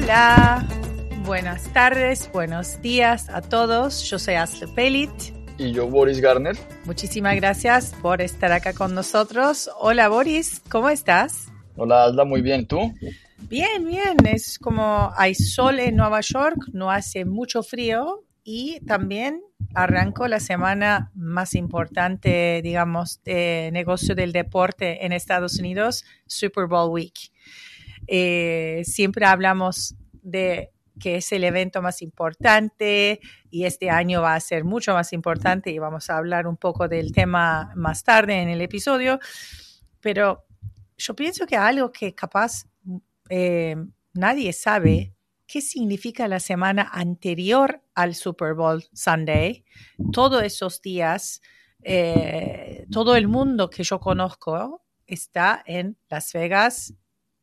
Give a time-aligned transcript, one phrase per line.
[0.00, 0.64] Hola,
[1.24, 4.08] buenas tardes, buenos días a todos.
[4.08, 5.10] Yo soy Asle Pelit.
[5.58, 6.56] Y yo, Boris Garner.
[6.84, 9.68] Muchísimas gracias por estar acá con nosotros.
[9.80, 11.48] Hola, Boris, ¿cómo estás?
[11.76, 12.64] Hola, Asla, muy bien.
[12.66, 12.94] ¿Tú?
[13.38, 14.16] Bien, bien.
[14.24, 19.42] Es como hay sol en Nueva York, no hace mucho frío y también
[19.74, 26.90] arrancó la semana más importante, digamos, de negocio del deporte en Estados Unidos, Super Bowl
[26.90, 27.32] Week.
[28.08, 33.20] Eh, siempre hablamos de que es el evento más importante
[33.50, 36.88] y este año va a ser mucho más importante y vamos a hablar un poco
[36.88, 39.20] del tema más tarde en el episodio,
[40.00, 40.46] pero
[40.96, 42.66] yo pienso que algo que capaz
[43.28, 43.76] eh,
[44.14, 45.14] nadie sabe
[45.46, 49.64] qué significa la semana anterior al Super Bowl Sunday,
[50.12, 51.40] todos esos días,
[51.82, 56.94] eh, todo el mundo que yo conozco está en Las Vegas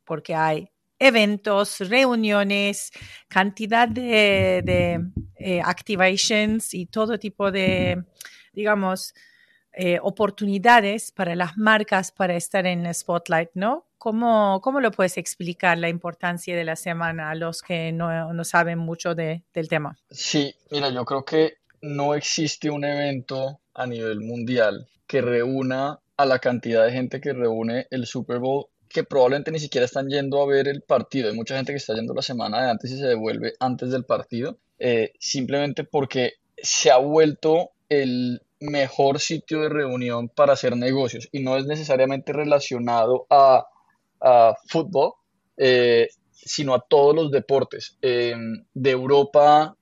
[0.06, 2.92] porque hay eventos, reuniones,
[3.27, 5.05] cantidad de, de
[5.36, 8.04] eh, activations y todo tipo de,
[8.54, 9.14] digamos,
[9.77, 13.88] eh, oportunidades para las marcas para estar en spotlight, ¿no?
[13.98, 18.44] ¿Cómo, ¿Cómo, lo puedes explicar la importancia de la semana a los que no, no
[18.45, 19.98] saben mucho de, del tema?
[20.10, 26.26] Sí, mira, yo creo que no existe un evento a nivel mundial que reúna a
[26.26, 30.42] la cantidad de gente que reúne el Super Bowl que probablemente ni siquiera están yendo
[30.42, 31.28] a ver el partido.
[31.28, 34.06] Hay mucha gente que está yendo la semana de antes y se devuelve antes del
[34.06, 41.28] partido, eh, simplemente porque se ha vuelto el mejor sitio de reunión para hacer negocios
[41.33, 43.67] y no es necesariamente relacionado a,
[44.70, 45.12] fútbol,
[45.58, 47.98] eh, sino a todos los deportes.
[48.02, 49.76] Em, de Europa,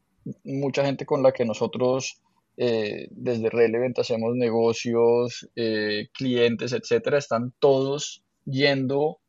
[0.44, 2.20] mucha gente con la que nosotros
[2.58, 5.48] eh, desde Relevant hacemos negocios,
[6.14, 9.20] clientes, etcétera, están todos yendo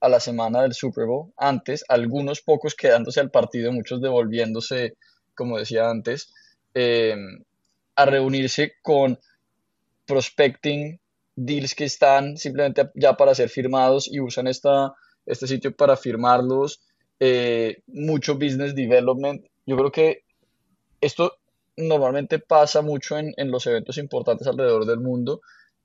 [0.00, 4.96] a la semana del Super Bowl antes, algunos pocos quedándose al partido, muchos devolviéndose,
[5.34, 6.32] como decía antes,
[6.74, 7.16] eh,
[7.96, 9.18] a reunirse con
[10.06, 11.00] prospecting
[11.36, 14.92] deals que están simplemente ya para ser firmados y usan esta,
[15.26, 16.82] este sitio para firmarlos,
[17.18, 19.46] eh, mucho business development.
[19.66, 20.24] Yo creo que
[21.00, 21.38] esto
[21.76, 25.40] normalmente pasa mucho en, en los eventos importantes alrededor del mundo,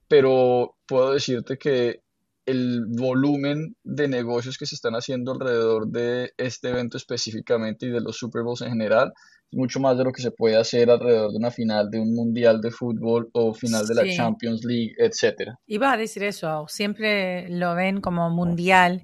[0.08, 2.02] pero puedo decirte que
[2.50, 8.02] el volumen de negocios que se están haciendo alrededor de este evento específicamente y de
[8.02, 9.14] los Super Bowls en general,
[9.52, 12.62] mucho más de lo que se puede hacer alrededor de una final de un mundial
[12.62, 15.60] de fútbol o final de la Champions League, etcétera.
[15.68, 19.02] Iba a decir eso, siempre lo ven como mundial,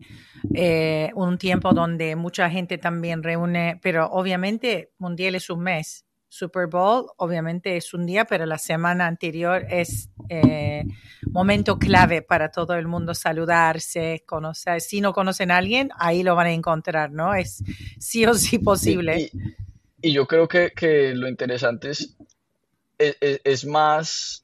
[0.53, 6.05] eh, un tiempo donde mucha gente también reúne, pero obviamente mundial es un mes
[6.35, 10.84] Super Bowl obviamente es un día, pero la semana anterior es eh,
[11.31, 14.81] momento clave para todo el mundo saludarse, conocer.
[14.81, 17.34] Si no conocen a alguien, ahí lo van a encontrar, ¿no?
[17.34, 17.63] Es
[18.00, 19.31] sí o sí posible.
[20.01, 22.18] Y, yo creo que, lo interesante es,
[23.00, 24.44] es, más,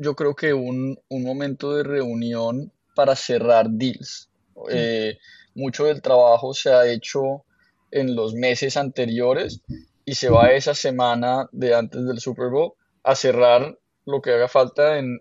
[0.00, 4.28] yo creo que un, momento de reunión para cerrar deals.
[4.68, 5.16] Eh,
[5.54, 7.44] mucho del trabajo se ha hecho
[7.92, 9.62] en los meses anteriores
[10.04, 14.48] y se va esa semana de antes del Super Bowl a cerrar lo que haga
[14.48, 15.20] falta en,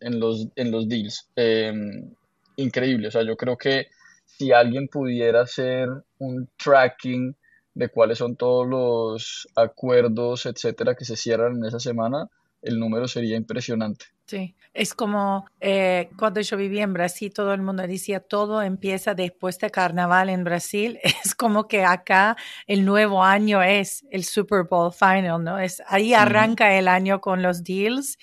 [0.00, 1.28] los, en los deals.
[1.36, 2.12] Em,
[2.56, 3.88] increíble, o sea, yo creo que
[4.24, 5.88] si alguien pudiera hacer
[6.18, 7.36] un tracking
[7.74, 12.28] de cuáles son todos los acuerdos, etcétera, que se cierran en esa semana,
[12.64, 14.06] el número sería impresionante.
[14.26, 19.14] Sí, es como eh, cuando yo vivía en Brasil, todo el mundo decía todo empieza
[19.14, 20.98] después de carnaval en Brasil.
[21.24, 25.58] Es como que acá el nuevo año es el Super Bowl Final, ¿no?
[25.58, 28.18] Es ahí arranca el año con los deals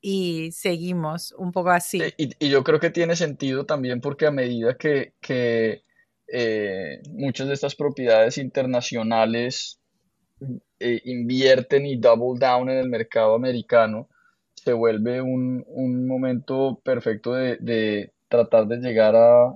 [0.00, 2.02] y seguimos un poco así.
[2.18, 5.14] Y, yo creo que tiene sentido también porque a medida que,
[6.26, 9.80] eh, muchas de estas propiedades internacionales
[10.80, 14.08] eh, invierten y double down en el mercado americano,
[14.54, 19.54] se vuelve un, momento perfecto de, tratar de llegar a,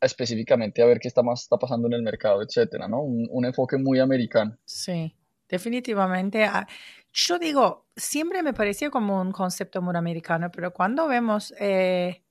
[0.00, 3.02] específicamente a ver qué está más está pasando en el mercado, etcétera, ¿no?
[3.02, 4.56] Un, enfoque muy americano.
[4.64, 5.14] Sí,
[5.48, 6.44] definitivamente.
[6.44, 6.66] Ah,
[7.12, 12.22] yo digo, siempre me parecía como un concepto muy americano, pero cuando vemos eh,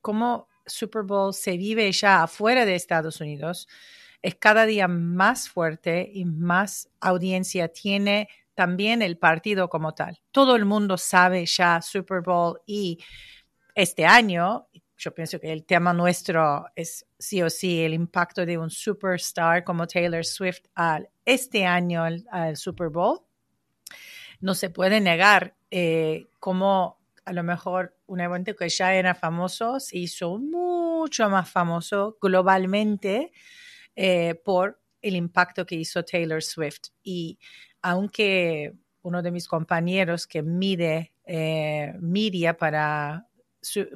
[0.00, 3.68] cómo Super Bowl se vive ya afuera de Estados Unidos,
[4.24, 10.18] es cada día más fuerte y más audiencia tiene también el partido como tal.
[10.30, 12.98] Todo el mundo sabe ya Super Bowl y
[13.74, 14.66] este año,
[14.96, 19.62] yo pienso que el tema nuestro es sí o sí el impacto de un superstar
[19.62, 23.20] como Taylor Swift al este año al, Super Bowl.
[24.40, 29.80] No se puede negar eh, cómo a lo mejor un evento que ya era famoso
[29.80, 33.30] se hizo mucho más famoso globalmente
[33.96, 36.88] eh, por el impacto que hizo Taylor Swift.
[37.02, 37.38] Y
[37.82, 43.28] aunque uno de mis compañeros que mide eh, media para,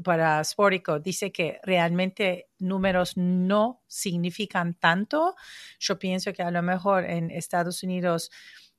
[0.04, 5.34] para Sportico dice que realmente números no significan tanto,
[5.78, 8.30] yo pienso que a lo mejor en Estados Unidos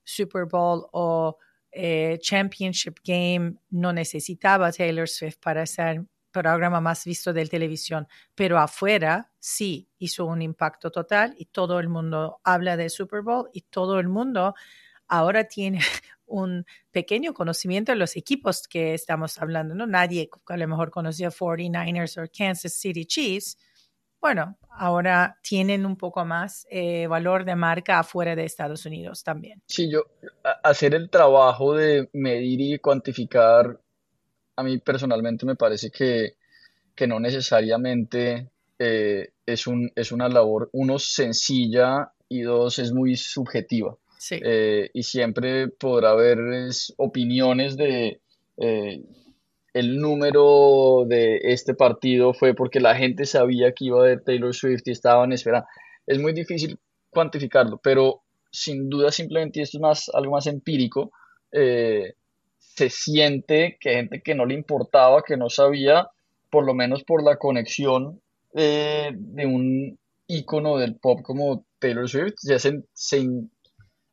[0.04, 1.38] Super Bowl o
[1.72, 6.04] eh, Championship Game no necesitaba Taylor Swift para ser
[6.42, 11.90] programa más visto de televisión, pero afuera sí hizo un impacto total y todo el
[11.90, 14.56] mundo habla de Super Bowl y todo el mundo
[15.08, 15.80] ahora tiene
[16.26, 19.86] un pequeño conocimiento de los equipos que estamos hablando, ¿no?
[19.86, 23.58] Nadie a lo mejor conocía 49ers o Kansas City Chiefs.
[24.22, 29.62] Bueno, ahora tienen un poco más eh, valor de marca afuera de Estados Unidos también.
[29.66, 30.04] Sí, yo
[30.64, 33.80] hacer el trabajo de medir y cuantificar
[34.60, 36.36] a mí personalmente me parece que,
[37.08, 43.96] no necesariamente eh, es, un, es una labor, uno, sencilla y dos, es muy subjetiva.
[44.32, 46.40] Eh, y siempre podrá haber
[46.98, 48.20] opiniones de
[48.58, 49.02] eh,
[49.74, 54.54] el número de este partido fue porque la gente sabía que iba a haber Taylor
[54.54, 55.68] Swift y estaban esperando.
[56.06, 56.78] Es muy difícil
[57.10, 61.14] cuantificarlo, pero sin duda simplemente esto es más, algo más empírico
[62.60, 66.10] se siente que gente que no le importaba, que no sabía,
[66.50, 68.22] por lo menos por la conexión
[68.54, 72.82] eh, de un icono del pop como Taylor Swift, ya se,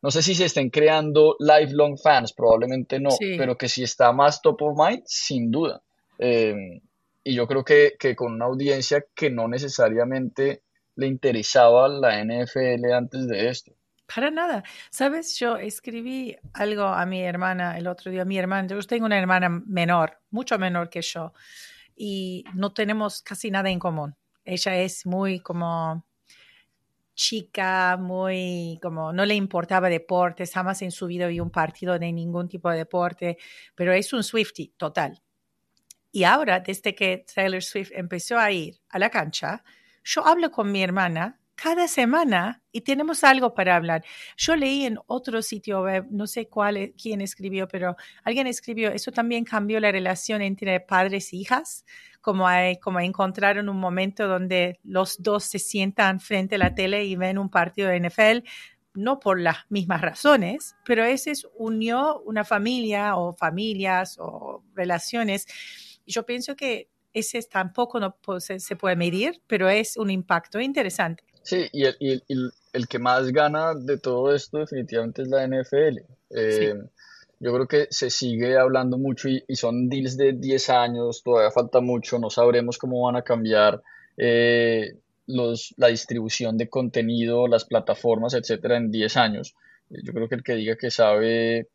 [0.03, 4.41] no sé si se estén creando lifelong fans, probablemente no, pero que si está más
[4.41, 5.83] top of mind, sin duda.
[6.19, 6.81] Em,
[7.25, 10.63] y yo creo que, que, con una audiencia que no necesariamente
[10.95, 13.73] le interesaba la NFL antes de esto.
[14.07, 14.63] Para nada.
[14.91, 18.25] Sabes, yo escribí algo a mi hermana el otro día.
[18.25, 21.33] Mi hermana, yo tengo una hermana menor, mucho menor que yo,
[21.97, 24.15] y no tenemos casi nada en común.
[24.45, 26.07] Ella es muy como
[27.15, 32.13] chica, muy como no le importaba deportes, jamás en su vida vio un partido de
[32.13, 33.39] ningún tipo de deporte,
[33.75, 35.21] pero es un Swifty total.
[36.13, 39.65] Y ahora, desde que Taylor Swift empezó a ir a la cancha,
[40.05, 44.05] yo hablo con mi hermana cada semana y tenemos algo para hablar.
[44.37, 48.91] Yo leí en otro sitio web, no sé cuál, e, quién escribió, pero alguien escribió,
[48.91, 51.85] eso también cambió la relación entre padres e hijas,
[52.21, 57.05] como, hay, como encontraron un momento donde los dos se sientan frente a la tele
[57.05, 58.47] y ven un partido de NFL,
[58.95, 65.47] no por las mismas razones, pero ese es unió una familia o familias o relaciones.
[66.07, 71.25] Yo pienso que ese tampoco no se puede medir, pero es un impacto interesante.
[71.47, 72.25] Sí, y el,
[72.73, 75.99] el, que más gana de todo esto definitivamente es la NFL.
[76.31, 76.75] Eh,
[77.39, 81.81] yo creo que se sigue hablando mucho y, son deals de 10 años, todavía falta
[81.81, 83.81] mucho, no sabremos cómo van a cambiar
[84.17, 84.97] eh,
[85.29, 89.55] los, la distribución de contenido, las plataformas, etcétera, en 10 años.
[89.89, 91.69] Yo creo que el que diga que sabe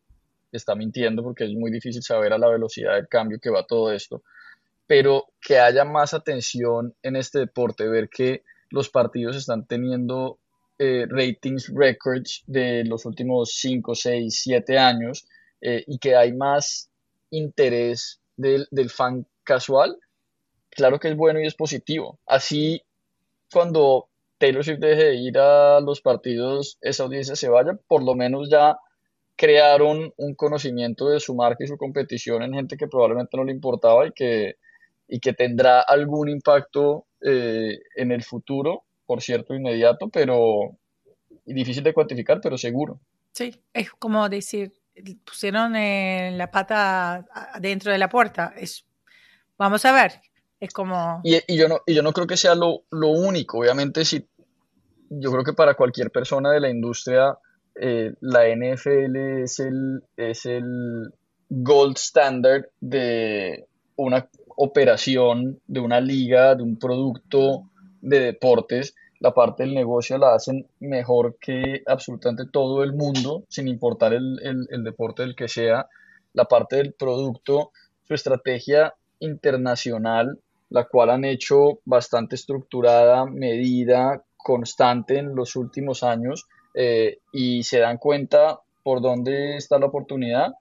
[0.51, 3.93] está mintiendo porque es muy difícil saber a la velocidad del cambio que va todo
[3.93, 4.21] esto.
[4.85, 10.39] Pero que haya más atención en este deporte, ver que los partidos están teniendo
[10.79, 15.27] eh, ratings records de los últimos 5, 6, 7 años
[15.61, 16.89] eh, y que hay más
[17.29, 19.97] interés del, fan casual,
[20.71, 22.19] claro que es bueno y es positivo.
[22.25, 22.81] Así,
[23.53, 24.07] cuando
[24.39, 28.49] Taylor Swift deje de ir a los partidos, esa audiencia se vaya, por lo menos
[28.49, 28.79] ya
[29.35, 33.51] crearon un conocimiento de su marca y su competición en gente que probablemente no le
[33.51, 34.55] importaba y que,
[35.12, 40.77] y que tendrá algún impacto eh, en el futuro, por cierto, inmediato, pero
[41.46, 43.01] difícil de cuantificar, pero seguro.
[43.34, 44.72] Sí, es como decir,
[45.25, 47.25] pusieron la pata
[47.60, 48.53] dentro de la puerta.
[48.56, 48.86] Es,
[49.58, 50.13] vamos a ver,
[50.62, 51.20] es como...
[51.25, 54.25] Y, yo, no, y yo no creo que sea lo, lo único, obviamente si
[55.10, 57.38] yo creo que para cualquier persona de la industria
[57.75, 61.13] eh, la NFL es el, es el
[61.50, 67.70] gold standard de una operación, de una liga, de un producto
[68.01, 68.96] de deportes.
[69.20, 74.39] La parte del negocio la hacen mejor que absolutamente todo el mundo, sin importar el,
[74.41, 75.88] el deporte del que sea.
[76.34, 77.72] La parte del producto,
[78.08, 80.39] su estrategia internacional,
[80.70, 87.79] la cual han hecho bastante estructurada, medida, constante en los últimos años eh, y se
[87.79, 90.53] dan cuenta por dónde está la oportunidad,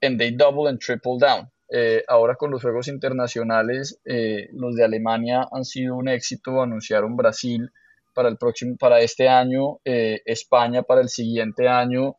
[0.00, 1.51] en they double and triple down.
[1.74, 7.16] Eh, ahora con los Juegos Internacionales, eh, los de Alemania han sido un éxito, anunciaron
[7.16, 7.70] Brasil
[8.14, 12.16] para, el próximo, para este año, España para el siguiente año,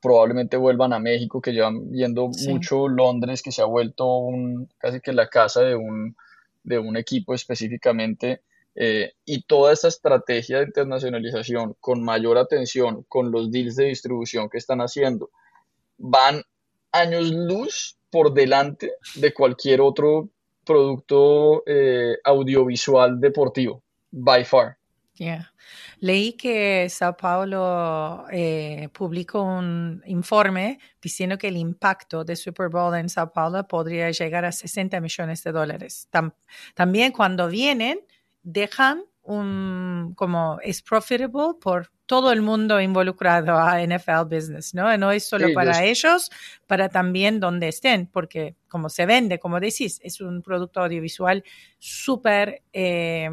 [0.00, 5.00] probablemente vuelvan a México, que llevan viendo mucho Londres, que se ha vuelto un, casi
[5.00, 6.16] que la casa de un,
[6.62, 8.42] de un equipo específicamente.
[8.74, 14.48] Eh, y toda esta estrategia de internacionalización con mayor atención, con los deals de distribución
[14.48, 15.30] que están haciendo,
[15.98, 16.42] van
[16.92, 20.28] años luz por delante de cualquier otro
[20.64, 24.80] producto eh, audiovisual deportivo, by far.
[26.00, 32.94] Leí que Sao Paulo eh, publicó un informe diciendo que el impacto de Super Bowl
[32.94, 36.08] en Sao Paulo podría llegar a 60 millones de dólares.
[36.74, 38.00] también cuando vienen,
[38.42, 44.96] dejan un, como es profitable por todo el mundo involucrado a NFL business, ¿no?
[44.98, 46.30] No es solo para ellos,
[46.66, 51.44] para también donde estén, porque como se vende, como decís, es un producto audiovisual
[51.78, 53.30] súper eh,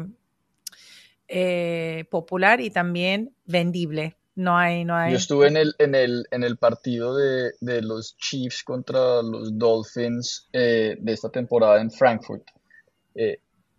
[1.26, 4.16] eh, popular y también vendible.
[4.36, 5.10] No hay, no hay.
[5.10, 10.48] Yo estuve en el, en el, en el partido de, los Chiefs contra los Dolphins
[10.52, 12.44] eh, de esta temporada en Frankfurt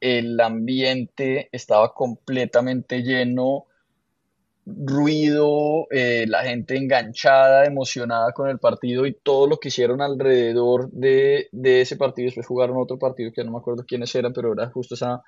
[0.01, 3.65] el ambiente estaba completamente lleno,
[4.65, 10.89] ruido, eh, la gente enganchada, emocionada con el partido y todo lo que hicieron alrededor
[10.91, 12.27] de, ese partido.
[12.27, 15.22] Después jugaron otro partido que no me acuerdo quiénes eran, pero era justo esa,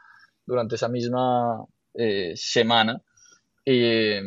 [0.46, 3.02] durante esa misma eh, semana.
[3.66, 4.22] Eh,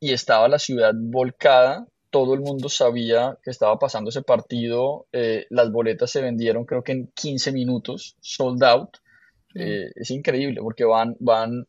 [0.00, 5.06] y estaba la ciudad volcada, todo el mundo sabía que estaba pasando ese partido,
[5.48, 8.98] las boletas se vendieron creo que en 15 minutos, sold out.
[9.54, 11.66] Eh, es increíble porque van, van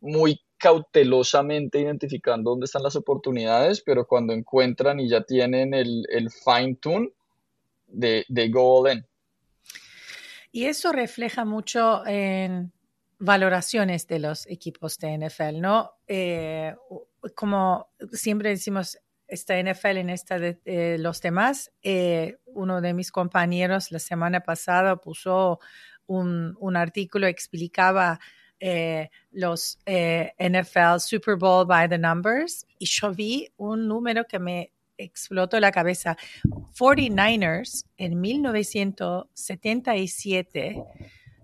[0.00, 6.06] muy cautelosamente identificando dónde están las oportunidades, pero cuando encuentran y ya tienen el,
[6.44, 7.10] fine tune,
[7.86, 9.06] de, de go all in.
[10.52, 12.72] Y eso refleja mucho en
[13.18, 15.92] valoraciones de los equipos de NFL, ¿no?
[16.08, 16.74] Eh,
[17.34, 18.98] como siempre decimos,
[19.28, 24.96] esta NFL en esta de, los demás, eh, uno de mis compañeros la semana pasada
[24.96, 25.60] puso
[26.10, 28.20] un, un artículo explicaba
[28.58, 34.38] eh, los eh, NFL Super Bowl by the numbers y yo vi un número que
[34.38, 36.18] me explotó la cabeza.
[36.78, 40.84] 49ers en 1977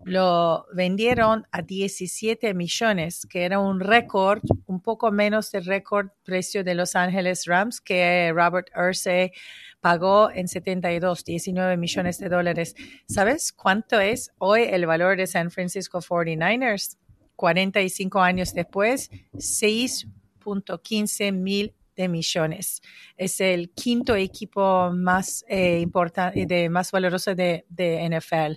[0.06, 6.62] lo vendieron a 17 millones, que era un récord, un poco menos del récord precio
[6.62, 9.32] de Los Ángeles Rams que Robert Ursay
[9.80, 12.76] pagó en 72, 19 millones de dólares.
[13.08, 16.98] ¿Sabes cuánto es hoy el valor de San Francisco 49ers?
[17.34, 22.80] 45 años después, 6.15 mil de millones.
[23.16, 28.54] Es el quinto equipo más eh, importante, de, más valoroso de, de NFL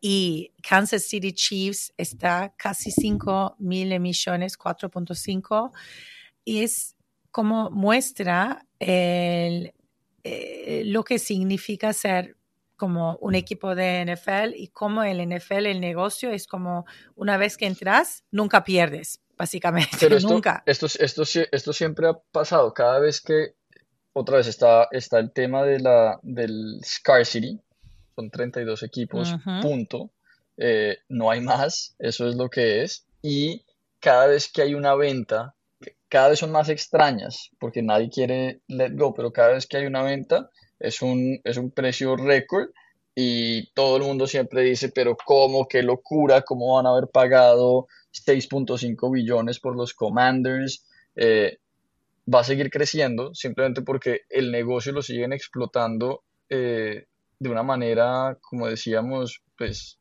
[0.00, 5.72] y Kansas City Chiefs está casi 5 mil millones, 4.5,
[6.44, 6.94] y es
[7.30, 9.74] como muestra el,
[10.24, 12.36] eh, lo que significa ser
[12.76, 16.84] como un equipo de NFL y como el NFL, el negocio es como
[17.14, 19.96] una vez que entras, nunca pierdes, básicamente.
[19.98, 20.62] Pero esto, nunca.
[20.66, 21.22] Esto, esto,
[21.52, 22.72] esto, siempre ha pasado.
[22.74, 23.54] Cada vez que,
[24.12, 27.60] otra vez está, está el tema de la, del scarcity,
[28.16, 30.10] son 32 equipos, punto.
[30.56, 33.06] Eh, no hay más, eso es lo que es.
[33.22, 33.64] Y
[34.00, 35.54] cada vez que hay una venta,
[36.08, 39.86] cada vez son más extrañas, porque nadie quiere let go, pero cada vez que hay
[39.86, 42.70] una venta es un, es un precio récord
[43.14, 45.68] y todo el mundo siempre dice, pero ¿cómo?
[45.68, 46.42] ¿Qué locura?
[46.42, 50.86] ¿Cómo van a haber pagado 6.5 billones por los Commanders?
[51.14, 51.58] Eh,
[52.32, 57.06] va a seguir creciendo simplemente porque el negocio lo siguen explotando eh,
[57.38, 59.98] de una manera, como decíamos, pues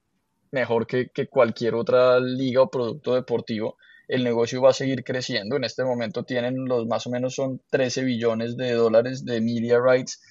[0.51, 3.77] mejor que, que cualquier otra liga o producto deportivo
[4.07, 5.55] el negocio va a seguir creciendo.
[5.55, 9.79] En este momento tienen los más o menos son 13 billones de dólares de media
[9.79, 10.21] rights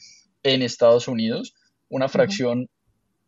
[0.42, 1.54] en Estados Unidos,
[1.88, 2.68] una fracción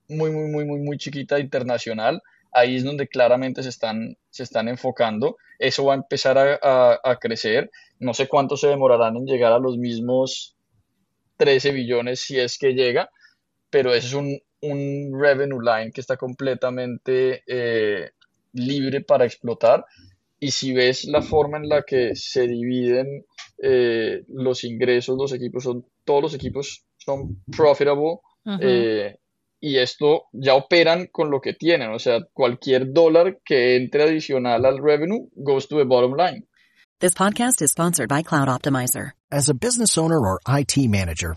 [0.09, 2.23] muy, muy, muy, muy, muy chiquita internacional.
[2.53, 5.37] Ahí es donde claramente se están, se están enfocando.
[5.59, 7.71] Eso va a empezar a, a crecer.
[7.99, 10.57] No sé cuánto se demorarán en llegar a los mismos
[11.39, 13.11] 13 billones si es que llega,
[13.77, 18.13] pero ese es un, un revenue line que está completamente eh,
[18.55, 19.85] libre para explotar
[20.41, 23.27] y si ves la forma en la que se dividen
[23.63, 28.21] eh, los ingresos, los equipos son, todos los equipos son profitable
[28.63, 29.19] eh,
[29.61, 34.65] y esto ya operan con lo que tienen, o sea, cualquier dólar que entre adicional
[34.65, 36.47] al revenue goes to the bottom line.
[36.99, 39.11] This podcast is sponsored by Cloud Optimizer.
[39.31, 41.37] As a business owner or IT manager,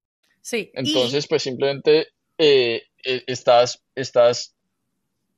[0.41, 0.71] Sí.
[0.73, 2.07] Entonces, pues simplemente
[2.37, 4.55] eh, eh, estás, estás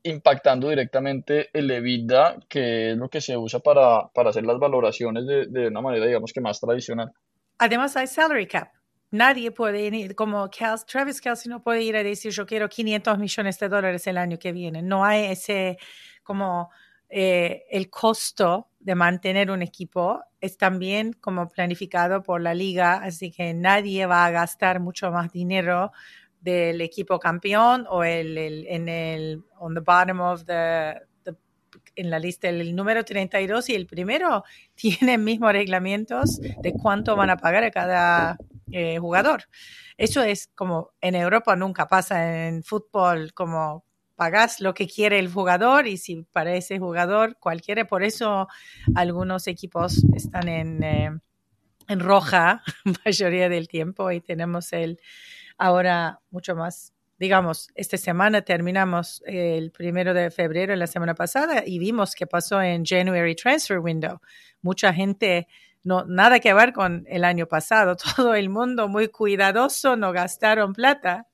[0.04, 5.26] impactando directamente el EBITDA, que es lo que se usa para, para hacer las valoraciones
[5.26, 7.12] de, de, una manera, digamos que más tradicional.
[7.58, 8.70] Además hay salary cap.
[9.12, 13.60] Nadie puede ir, como Travis Kelsey no puede ir a decir yo quiero 500 millones
[13.60, 14.82] de dólares el año que viene.
[14.82, 15.78] No hay ese,
[16.24, 16.72] como
[17.10, 23.32] eh, el costo de mantener un equipo es también como planificado por la liga, así
[23.32, 25.94] que nadie va a gastar mucho más dinero
[26.42, 31.00] del equipo campeón o el, en el on the bottom of the,
[31.96, 34.44] en la lista el número 32 y el primero
[34.76, 38.38] tienen mismos reglamentos de cuánto van a pagar a cada
[38.70, 39.46] eh, jugador.
[39.96, 45.32] Eso es como en Europa nunca pasa en fútbol como pagas lo que quiere el
[45.32, 48.48] jugador y si para ese jugador cualquiera, por eso
[48.96, 51.12] algunos equipos están en, eh,
[51.88, 52.64] en roja
[53.06, 55.00] mayoría del tiempo y tenemos el
[55.58, 56.94] ahora mucho más.
[57.20, 62.62] Digamos, esta semana terminamos el primero de febrero, la semana pasada, y vimos qué pasó
[62.62, 64.20] en January Transfer Window.
[64.62, 65.48] Mucha gente,
[65.84, 70.74] no, nada que ver con el año pasado, todo el mundo muy cuidadoso, no gastaron
[70.74, 71.28] plata.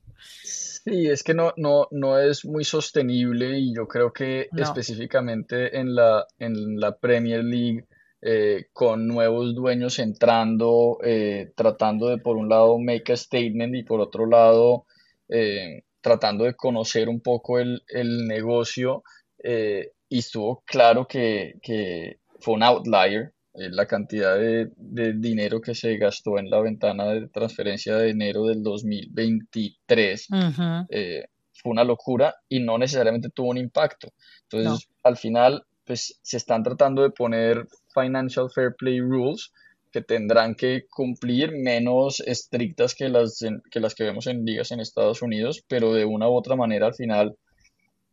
[0.90, 4.64] Sí, es que no, no, no es muy sostenible y yo creo que No.
[4.64, 7.86] específicamente en la, en la Premier League
[8.22, 13.84] eh, con nuevos dueños entrando, eh, tratando de por un lado make a statement y
[13.84, 14.86] por otro lado
[15.30, 19.04] eh, tratando de conocer un poco el, el negocio
[19.42, 25.76] y estuvo claro que, que fue un outlier eh, la cantidad de, de dinero que
[25.76, 30.86] se gastó en la ventana de transferencia de enero del 2023 Ujú.
[30.90, 34.10] eh, fue una locura y no necesariamente tuvo un impacto.
[34.44, 39.52] Entonces, al final, pues se están tratando de poner financial fair play rules
[39.92, 44.72] que tendrán que cumplir menos estrictas que las, en- que las que vemos en ligas
[44.72, 47.36] en Estados Unidos, pero de una u otra manera al final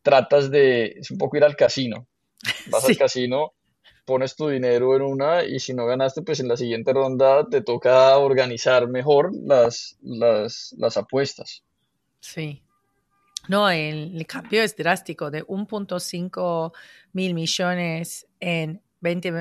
[0.03, 2.07] tratas de, es un poco ir al casino.
[2.71, 3.53] Vas al casino,
[4.07, 7.61] pones tu dinero en una y si no ganaste, pues en la siguiente ronda te
[7.61, 11.63] toca organizar mejor las, las, las apuestas.
[12.21, 12.63] Sí.
[13.49, 16.73] No, el, el cambio es drástico de 1.5
[17.13, 19.33] mil millones en 20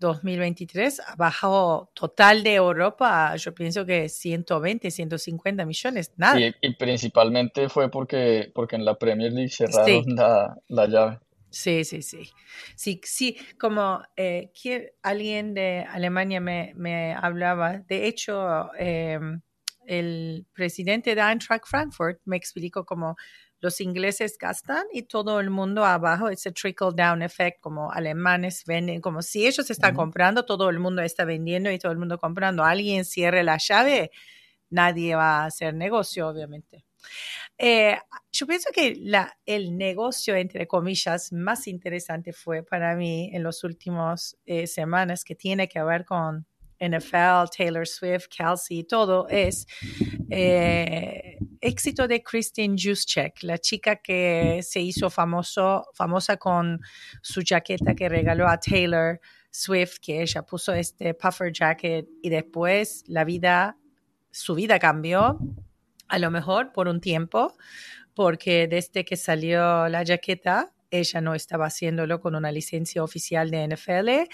[0.00, 6.40] 2023 ha bajado total de Europa, yo pienso que 120, 150 millones, nada.
[6.40, 10.10] Y, y principalmente fue porque, porque en la Premier League cerraron Sí.
[10.10, 11.18] la, la llave.
[11.50, 12.30] Sí, sí, sí.
[12.74, 19.18] Sí, sí, como eh, que alguien de Alemania me, me hablaba, de hecho, eh,
[19.86, 23.16] el presidente de Eintracht Frankfurt me explicó cómo
[23.60, 29.00] los ingleses gastan y todo el mundo abajo, ese trickle down effect, como alemanes venden,
[29.00, 32.64] como si ellos están comprando, todo el mundo está vendiendo y todo el mundo comprando.
[32.64, 34.10] Alguien cierre la llave,
[34.70, 36.84] nadie va a hacer negocio, obviamente.
[37.58, 37.96] Eh,
[38.32, 43.64] yo pienso que la, el negocio, entre comillas, más interesante fue para mí en las
[43.64, 46.46] últimas eh, semanas que tiene que ver con
[46.78, 49.66] NFL, Taylor Swift, Kelsey, todo es
[50.30, 56.80] eh, éxito de Kristen Juszczyk, la chica que se hizo famoso, famosa con
[57.22, 59.18] su jaqueta que regaló a Taylor
[59.50, 63.78] Swift, que ella puso este puffer jacket y después la vida,
[64.30, 65.38] su vida cambió,
[66.08, 67.56] a lo mejor por un tiempo,
[68.14, 73.68] porque desde que salió la jaqueta, ella no estaba haciéndolo con una licencia oficial de
[73.68, 74.30] NFL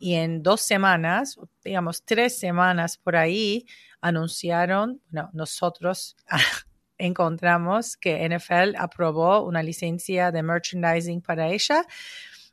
[0.00, 3.66] y en dos semanas, digamos tres semanas por ahí,
[4.00, 6.16] anunciaron, bueno, nosotros
[6.98, 11.84] encontramos que NFL aprobó una licencia de merchandising para ella.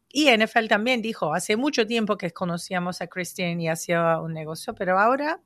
[0.10, 4.76] Y NFL también dijo, hace mucho tiempo que conocíamos a Christine y hacía un negocio,
[4.76, 5.40] pero ahora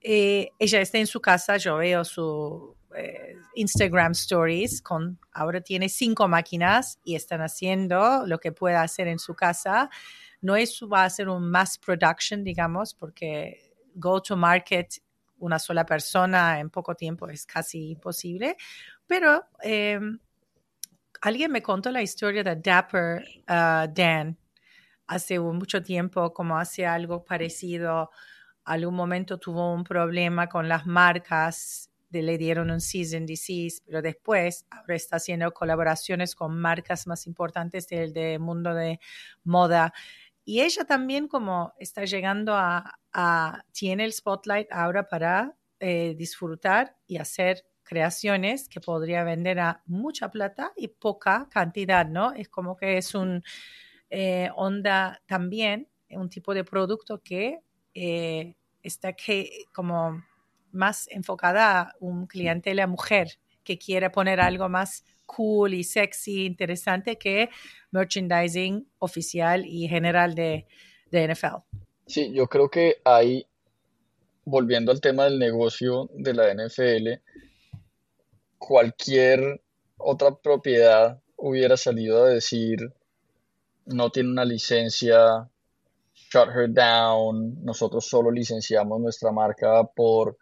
[0.00, 5.88] eh, ella está en su casa, yo veo su eh, Instagram Stories, con, ahora tiene
[5.88, 9.90] cinco máquinas y están haciendo lo que pueda hacer en su casa
[10.42, 14.94] no es, va a ser un mass production, digamos, porque go to market
[15.38, 18.56] una sola persona en poco tiempo es casi imposible,
[19.06, 20.18] pero em,
[21.22, 24.36] alguien me contó la historia de Dapper uh, Dan
[25.06, 28.10] hace mucho tiempo, como hace algo parecido.
[28.70, 34.64] Algún momento tuvo un problema con las marcas, le dieron un season disease, pero después
[34.70, 39.00] ahora está haciendo colaboraciones con marcas más importantes del, mundo de
[39.42, 39.92] moda
[40.44, 47.16] y ella también como está llegando a, tiene el spotlight ahora para eh, disfrutar y
[47.16, 52.34] hacer creaciones que podría vender a mucha plata y poca cantidad, ¿no?
[52.34, 53.42] Es como que es un
[54.10, 57.58] eh, onda también, un tipo de producto que
[57.94, 60.22] eh, está que, como
[60.72, 67.16] más enfocada a un clientela mujer que quiere poner algo más cool y sexy, interesante
[67.16, 67.50] que
[67.90, 70.66] merchandising oficial y general de,
[71.10, 71.56] de NFL.
[72.06, 73.46] Sí, yo creo que hay,
[74.44, 77.22] volviendo al tema del negocio de la NFL,
[78.58, 79.62] cualquier
[79.96, 82.92] otra propiedad hubiera salido a decir
[83.86, 85.49] no tiene una licencia,
[86.32, 90.38] shut her down, nosotros solo licenciamos nuestra marca por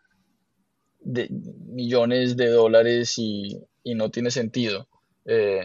[1.04, 4.86] millones de dólares y y no tiene sentido.
[5.24, 5.64] Eh,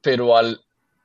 [0.00, 0.60] pero al,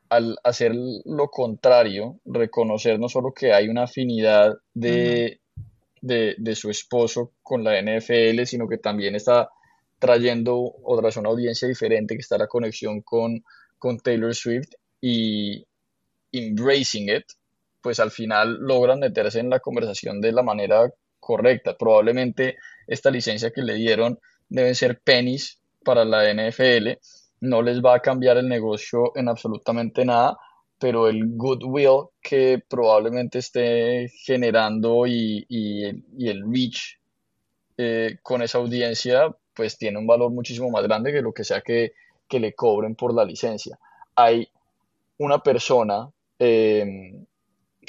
[0.09, 5.39] al, hacer lo contrario, reconocer no solo que hay una afinidad de,
[6.01, 9.49] de, su esposo con la NFL, sino que también está
[9.97, 13.43] trayendo otra vez una audiencia diferente, que está la conexión con,
[13.77, 14.69] con Taylor Swift
[15.01, 15.65] y
[16.31, 17.25] embracing it,
[17.81, 21.75] pues al final logran meterse en la conversación de la manera correcta.
[21.77, 26.97] Probablemente esta licencia que le dieron deben ser pennies para la NFL,
[27.41, 30.37] no les va a cambiar el negocio en absolutamente nada,
[30.77, 36.99] pero el goodwill que probablemente esté generando y, el reach
[37.77, 41.61] eh, con esa audiencia, pues tiene un valor muchísimo más grande que lo que sea
[41.61, 41.93] que,
[42.31, 43.79] le cobren por la licencia.
[44.15, 44.47] Hay
[45.17, 47.25] una persona em,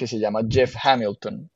[0.00, 1.50] que se llama Jeff Hamilton,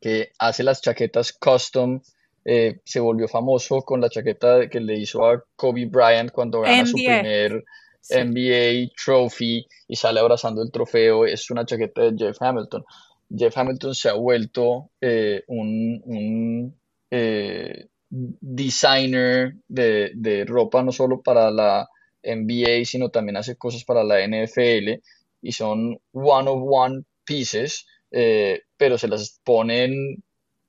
[0.00, 2.00] que hace las chaquetas custom
[2.44, 6.84] eh, se volvió famoso con la chaqueta que le hizo a Kobe Bryant cuando gana
[6.84, 7.64] su primer
[8.10, 11.24] NBA trophy y sale abrazando el trofeo.
[11.24, 12.84] Es una chaqueta de Jeff Hamilton.
[13.30, 16.74] Jeff Hamilton se ha vuelto eh, un,
[17.12, 21.88] eh, designer de, de, ropa no solo para la
[22.24, 25.00] NBA, sino también hace cosas para la NFL
[25.42, 30.22] y son one of one pieces, pero se las ponen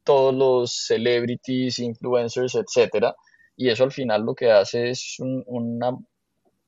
[0.07, 3.13] todos los celebrities, influencers, etcétera.
[3.57, 5.97] Y eso al final lo que hace es una,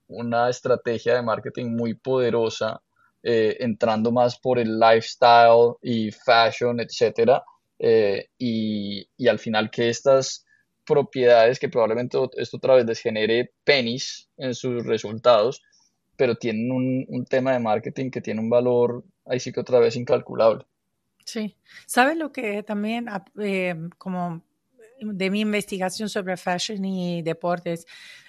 [0.09, 2.81] una estrategia de marketing muy poderosa,
[3.23, 7.43] eh, entrando más por el lifestyle y fashion, etcétera.
[7.79, 10.45] Eh, y, al final que estas
[10.85, 15.61] propiedades, que probablemente esto otra vez les genere pennies en sus resultados,
[16.17, 19.79] pero tienen un, un tema de marketing que tiene un valor, ahí sí que otra
[19.79, 20.65] vez incalculable.
[21.23, 21.55] Sí.
[21.85, 23.07] ¿Sabes lo que también,
[23.39, 24.43] eh, como
[24.99, 27.85] de mi investigación sobre fashion y deportes,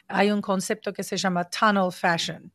[0.06, 2.52] hay un concepto que se llama tunnel fashion.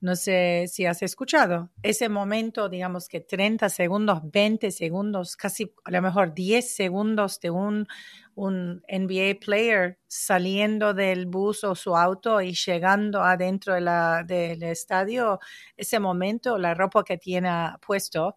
[0.00, 1.70] No sé si has escuchado.
[1.82, 7.50] Ese momento, digamos que 30 segundos, 20 segundos, casi a lo mejor 10 segundos de
[7.50, 7.88] un,
[8.36, 15.40] un NBA player saliendo del bus o su auto y llegando adentro de del estadio,
[15.76, 17.50] ese momento, la ropa que tiene
[17.84, 18.36] puesto,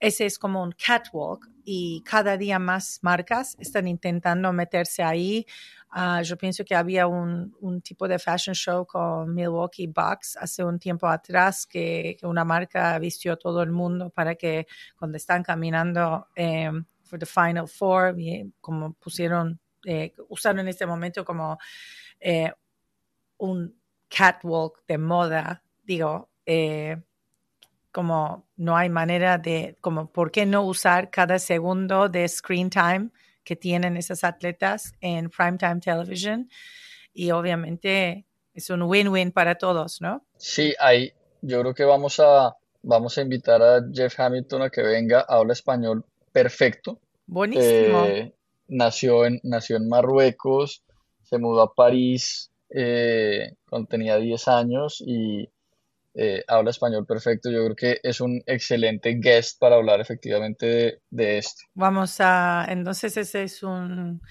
[0.00, 5.46] ese es como un catwalk y cada día más marcas están intentando meterse ahí.
[5.94, 10.62] Uh, yo pienso que había un, un, tipo de fashion show con Milwaukee Bucks hace
[10.62, 14.66] un tiempo atrás que, una marca vistió a todo el mundo para que
[14.98, 16.70] cuando están caminando eh,
[17.06, 18.16] for the Final Four,
[18.60, 21.58] como pusieron, eh, usaron en este momento como
[22.20, 22.52] eh,
[23.38, 23.74] un
[24.08, 27.00] catwalk de moda, digo, eh,
[27.92, 33.10] como no hay manera de, como, ¿por qué no usar cada segundo de screen time
[33.46, 36.50] que tienen esas atletas en primetime television?
[37.14, 40.26] Y obviamente es un win-win para todos, ¿no?
[40.36, 44.82] Sí, ahí yo creo que vamos a, vamos a invitar a Jeff Hamilton a que
[44.82, 47.00] venga, habla español perfecto.
[47.26, 48.04] Buenísimo.
[48.04, 48.34] Eh,
[48.68, 50.82] nació, en, nació en Marruecos,
[51.22, 55.48] se mudó a París eh, cuando tenía 10 años y
[56.18, 57.50] eh, habla español perfecto.
[57.50, 61.64] Yo creo que es un excelente guest para hablar efectivamente de, esto.
[61.74, 64.22] Vamos a, entonces ese es un,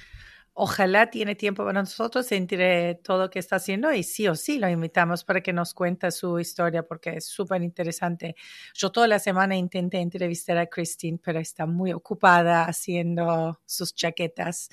[0.53, 4.57] ojalá tiene tiempo para nosotros entre todo lo que está haciendo y sí o sí
[4.57, 8.35] lo invitamos para que nos cuente su historia porque es súper interesante.
[8.73, 14.69] Yo toda la semana intenté entrevistar a Christine, pero está muy ocupada haciendo sus chaquetas.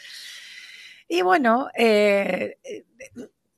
[1.08, 2.56] Y bueno, eh,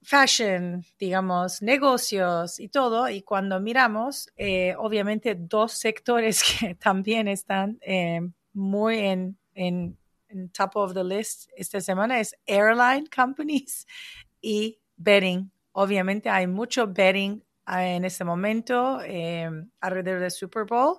[0.04, 3.08] fashion, digamos, negocios y todo.
[3.08, 8.20] Y cuando miramos, eh, obviamente dos sectores que también están eh,
[8.52, 9.98] muy en, en,
[10.52, 13.86] top of the list esta semana es airline companies
[14.40, 15.50] y betting.
[15.72, 19.48] Obviamente hay mucho betting ah, en este momento eh,
[19.80, 20.98] alrededor del Super Bowl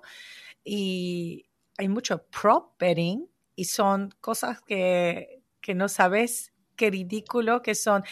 [0.64, 7.74] y hay mucho prop betting y son cosas que, que no sabes qué ridículo que
[7.74, 8.04] son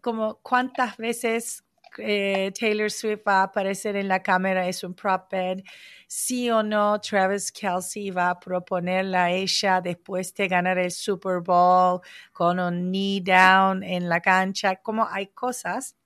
[0.00, 1.64] como cuántas veces
[1.98, 5.62] eh, Taylor Swift va a aparecer en la cámara es un prop bed,
[6.06, 11.40] sí o no Travis Kelsey va a proponerla a ella después de ganar el Super
[11.40, 12.00] Bowl
[12.32, 15.96] con un knee down en la cancha, como hay cosas.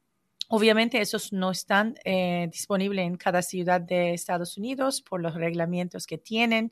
[0.48, 6.06] Obviamente esos no están eh, disponibles en cada ciudad de Estados Unidos por los reglamentos
[6.06, 6.70] que tienen.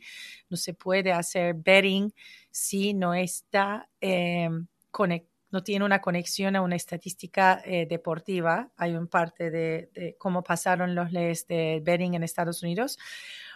[0.49, 2.13] No se puede hacer betting
[2.53, 4.49] si no está eh,
[4.93, 8.73] conectado no tiene una conexión a una estadística eh, deportiva.
[8.77, 12.99] Hay un parte de, cómo pasaron los leyes de betting en Estados Unidos,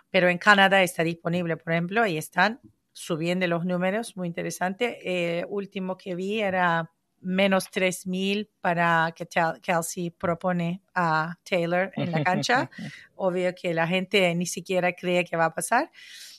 [0.08, 2.60] pero en Canadá está disponible, por ejemplo, y están
[2.92, 5.00] subiendo los números, muy interesante.
[5.02, 9.26] Eh, último que vi era menos 3.000 para que
[9.60, 12.70] Kelsey propone a Taylor en la cancha.
[13.16, 15.90] Obvio que la gente ni siquiera cree que va a pasar.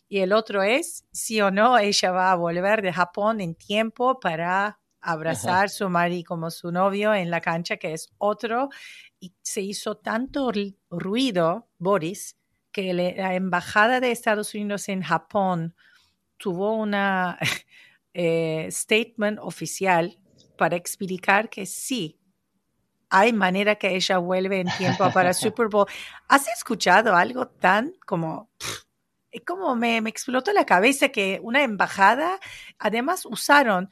[0.07, 4.21] Y el otro es, sí o no, ella va a volver de Japón en tiempo
[4.21, 8.69] para abrazar su marido como su novio en la cancha, que es otro,
[9.19, 10.51] y se hizo tanto
[10.89, 12.37] ruido, Boris,
[12.71, 15.75] que la embajada de Estados Unidos en Japón
[16.37, 17.37] tuvo una
[18.13, 20.17] eh, statement oficial
[20.57, 22.19] para explicar que sí,
[23.09, 25.87] hay manera que ella vuelve en tiempo para Super Bowl.
[26.27, 28.51] ¿Has escuchado algo tan como...
[29.45, 32.39] como me, me explotó la cabeza que una embajada,
[32.77, 33.89] además usaron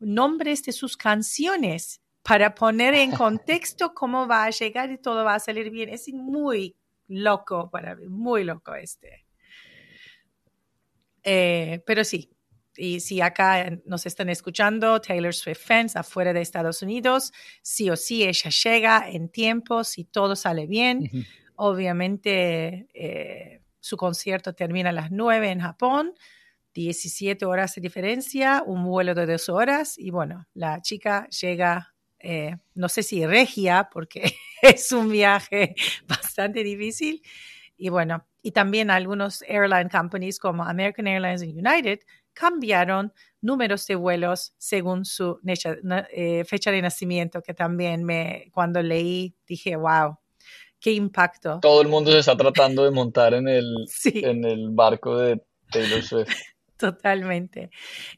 [0.00, 5.34] nombres de sus canciones para poner en contexto cómo va a llegar y todo va
[5.34, 5.88] a salir bien.
[5.88, 6.76] Es muy
[7.08, 9.26] loco para mí, muy loco este.
[11.22, 12.30] Eh, pero sí,
[12.76, 17.32] y si acá nos están escuchando, Taylor Swift fans afuera de Estados Unidos,
[17.62, 21.10] sí o sí ella llega en tiempo, si todo sale bien.
[21.56, 26.14] Obviamente eh, su concierto termina a las 9 en Japón
[26.74, 32.56] 17 horas de diferencia, un vuelo de dos horas y bueno, la chica llega, eh,
[32.74, 35.74] no sé si regia, porque es un viaje
[36.06, 37.22] bastante difícil.
[37.76, 42.00] Y bueno, y también algunos airline companies como American Airlines y United
[42.32, 49.34] cambiaron números de vuelos según su eh, fecha de nacimiento, que también me, cuando leí,
[49.46, 50.18] dije, wow,
[50.78, 51.58] qué impacto.
[51.60, 53.66] Todo el mundo se está tratando de montar en el,
[54.04, 56.30] en el barco de Taylor Swift.
[56.80, 57.70] Totalmente.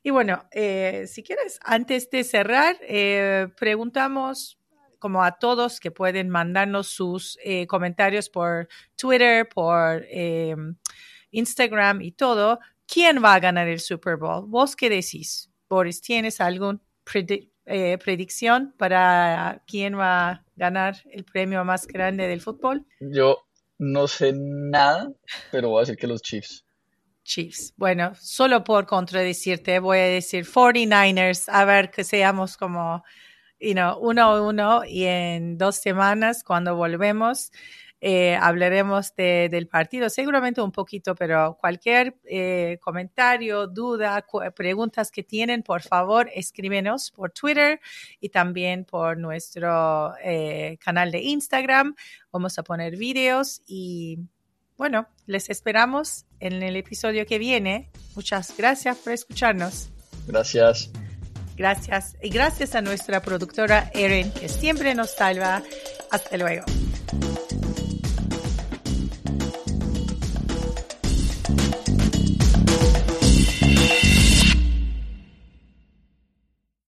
[0.05, 4.57] Y bueno, eh, si quieres, antes de cerrar, eh, preguntamos
[5.01, 10.07] como a todos que pueden mandarnos sus eh, comentarios por Twitter, por
[11.33, 14.47] Instagram y todo, ¿quién va a ganar el Super Bowl?
[14.47, 15.51] ¿Vos qué decís?
[15.69, 22.87] Boris, ¿tienes alguna predicción para quién va a ganar el premio más grande del fútbol?
[23.01, 23.45] Yo
[23.79, 25.11] no sé nada,
[25.51, 26.65] pero voy a decir que los Chiefs.
[27.25, 27.75] Chiefs.
[27.77, 33.05] Bueno, solo por contradecirte, voy a decir 49ers, a ver que seamos como,
[33.61, 37.51] you know, uno a uno y en dos semanas cuando volvemos
[38.05, 45.63] eh, hablaremos del partido, seguramente un poquito, pero cualquier eh, comentario, duda, preguntas que tienen,
[45.63, 47.81] por favor, escríbenos por Twitter
[48.19, 51.95] y también por nuestro eh, canal de Instagram.
[52.33, 54.19] Vamos a poner videos y
[54.77, 57.89] bueno, les esperamos en el episodio que viene.
[58.15, 59.89] Muchas gracias por escucharnos.
[60.27, 60.91] Gracias.
[61.57, 62.17] Gracias.
[62.23, 65.63] Y gracias a nuestra productora Erin, que siempre nos salva.
[66.11, 66.65] Hasta luego.